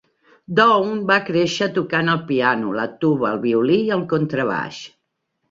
[0.59, 4.83] Down va créixer tocant el piano, la tuba, el violí i el contrabaix.